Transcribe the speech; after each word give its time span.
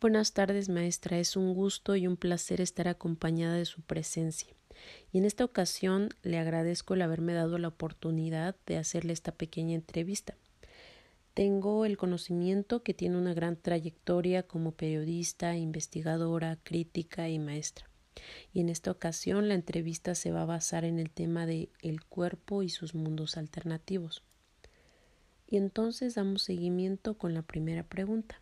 Buenas 0.00 0.32
tardes, 0.32 0.68
maestra. 0.68 1.18
Es 1.18 1.34
un 1.34 1.54
gusto 1.54 1.96
y 1.96 2.06
un 2.06 2.16
placer 2.16 2.60
estar 2.60 2.86
acompañada 2.86 3.56
de 3.56 3.64
su 3.64 3.82
presencia. 3.82 4.54
Y 5.10 5.18
en 5.18 5.24
esta 5.24 5.44
ocasión 5.44 6.10
le 6.22 6.38
agradezco 6.38 6.94
el 6.94 7.02
haberme 7.02 7.32
dado 7.32 7.58
la 7.58 7.66
oportunidad 7.66 8.54
de 8.64 8.76
hacerle 8.76 9.12
esta 9.12 9.32
pequeña 9.32 9.74
entrevista. 9.74 10.36
Tengo 11.34 11.84
el 11.84 11.96
conocimiento 11.96 12.84
que 12.84 12.94
tiene 12.94 13.16
una 13.16 13.34
gran 13.34 13.56
trayectoria 13.56 14.44
como 14.44 14.70
periodista, 14.70 15.56
investigadora, 15.56 16.60
crítica 16.62 17.28
y 17.28 17.40
maestra. 17.40 17.90
Y 18.52 18.60
en 18.60 18.68
esta 18.68 18.92
ocasión 18.92 19.48
la 19.48 19.54
entrevista 19.54 20.14
se 20.14 20.30
va 20.30 20.42
a 20.42 20.46
basar 20.46 20.84
en 20.84 21.00
el 21.00 21.10
tema 21.10 21.44
de 21.44 21.70
el 21.82 22.04
cuerpo 22.04 22.62
y 22.62 22.68
sus 22.68 22.94
mundos 22.94 23.36
alternativos. 23.36 24.22
Y 25.48 25.56
entonces 25.56 26.14
damos 26.14 26.42
seguimiento 26.42 27.18
con 27.18 27.34
la 27.34 27.42
primera 27.42 27.82
pregunta. 27.82 28.40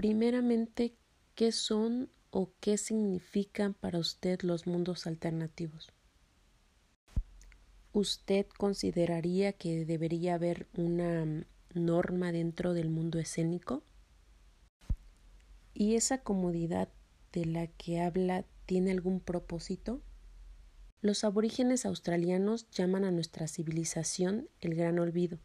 Primeramente, 0.00 0.94
¿qué 1.34 1.52
son 1.52 2.08
o 2.30 2.54
qué 2.58 2.78
significan 2.78 3.74
para 3.74 3.98
usted 3.98 4.40
los 4.40 4.66
mundos 4.66 5.06
alternativos? 5.06 5.92
¿Usted 7.92 8.46
consideraría 8.56 9.52
que 9.52 9.84
debería 9.84 10.36
haber 10.36 10.68
una 10.72 11.44
norma 11.74 12.32
dentro 12.32 12.72
del 12.72 12.88
mundo 12.88 13.18
escénico? 13.18 13.82
¿Y 15.74 15.96
esa 15.96 16.22
comodidad 16.22 16.88
de 17.34 17.44
la 17.44 17.66
que 17.66 18.00
habla 18.00 18.46
tiene 18.64 18.92
algún 18.92 19.20
propósito? 19.20 20.00
Los 21.02 21.24
aborígenes 21.24 21.84
australianos 21.84 22.70
llaman 22.70 23.04
a 23.04 23.10
nuestra 23.10 23.48
civilización 23.48 24.48
el 24.62 24.76
gran 24.76 24.98
olvido. 24.98 25.40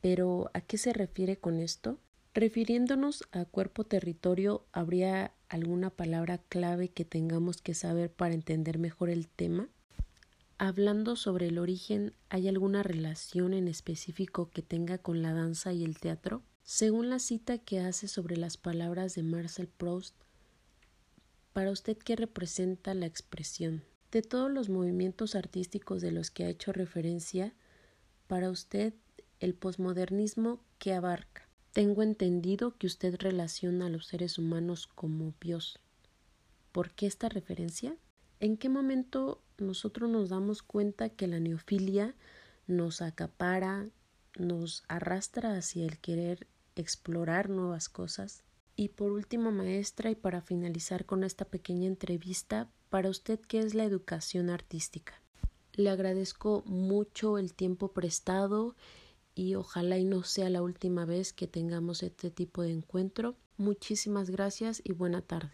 Pero 0.00 0.50
¿a 0.54 0.62
qué 0.62 0.78
se 0.78 0.94
refiere 0.94 1.36
con 1.36 1.60
esto? 1.60 1.98
Refiriéndonos 2.34 3.24
a 3.32 3.44
cuerpo 3.44 3.84
territorio, 3.84 4.64
¿habría 4.72 5.34
alguna 5.50 5.90
palabra 5.90 6.38
clave 6.38 6.88
que 6.88 7.04
tengamos 7.04 7.60
que 7.60 7.74
saber 7.74 8.10
para 8.10 8.32
entender 8.32 8.78
mejor 8.78 9.10
el 9.10 9.28
tema? 9.28 9.68
Hablando 10.56 11.16
sobre 11.16 11.48
el 11.48 11.58
origen, 11.58 12.14
¿hay 12.30 12.48
alguna 12.48 12.82
relación 12.82 13.52
en 13.52 13.68
específico 13.68 14.48
que 14.50 14.62
tenga 14.62 14.96
con 14.96 15.20
la 15.20 15.34
danza 15.34 15.74
y 15.74 15.84
el 15.84 15.98
teatro? 15.98 16.42
Según 16.62 17.10
la 17.10 17.18
cita 17.18 17.58
que 17.58 17.80
hace 17.80 18.08
sobre 18.08 18.38
las 18.38 18.56
palabras 18.56 19.14
de 19.14 19.24
Marcel 19.24 19.68
Proust, 19.68 20.14
para 21.52 21.70
usted, 21.70 21.98
¿qué 21.98 22.16
representa 22.16 22.94
la 22.94 23.04
expresión? 23.04 23.82
De 24.10 24.22
todos 24.22 24.50
los 24.50 24.70
movimientos 24.70 25.34
artísticos 25.34 26.00
de 26.00 26.12
los 26.12 26.30
que 26.30 26.44
ha 26.44 26.48
hecho 26.48 26.72
referencia, 26.72 27.52
para 28.26 28.48
usted, 28.48 28.94
el 29.38 29.52
posmodernismo, 29.52 30.64
¿qué 30.78 30.94
abarca? 30.94 31.51
Tengo 31.72 32.02
entendido 32.02 32.76
que 32.76 32.86
usted 32.86 33.16
relaciona 33.18 33.86
a 33.86 33.88
los 33.88 34.06
seres 34.06 34.36
humanos 34.36 34.86
como 34.86 35.32
Dios. 35.40 35.78
¿Por 36.70 36.90
qué 36.90 37.06
esta 37.06 37.30
referencia? 37.30 37.96
¿En 38.40 38.58
qué 38.58 38.68
momento 38.68 39.40
nosotros 39.56 40.10
nos 40.10 40.28
damos 40.28 40.62
cuenta 40.62 41.08
que 41.08 41.26
la 41.26 41.40
neofilia 41.40 42.14
nos 42.66 43.00
acapara, 43.00 43.88
nos 44.36 44.84
arrastra 44.88 45.56
hacia 45.56 45.86
el 45.86 45.98
querer 45.98 46.46
explorar 46.76 47.48
nuevas 47.48 47.88
cosas? 47.88 48.42
Y 48.76 48.88
por 48.88 49.12
último, 49.12 49.50
maestra, 49.50 50.10
y 50.10 50.14
para 50.14 50.42
finalizar 50.42 51.06
con 51.06 51.24
esta 51.24 51.46
pequeña 51.46 51.86
entrevista, 51.86 52.68
para 52.90 53.08
usted, 53.08 53.40
¿qué 53.40 53.60
es 53.60 53.74
la 53.74 53.84
educación 53.84 54.50
artística? 54.50 55.22
Le 55.72 55.88
agradezco 55.88 56.62
mucho 56.66 57.38
el 57.38 57.54
tiempo 57.54 57.92
prestado 57.92 58.76
y 59.34 59.54
ojalá 59.54 59.98
y 59.98 60.04
no 60.04 60.22
sea 60.22 60.50
la 60.50 60.62
última 60.62 61.04
vez 61.04 61.32
que 61.32 61.46
tengamos 61.46 62.02
este 62.02 62.30
tipo 62.30 62.62
de 62.62 62.70
encuentro. 62.72 63.36
Muchísimas 63.56 64.30
gracias 64.30 64.80
y 64.84 64.92
buena 64.92 65.22
tarde. 65.22 65.50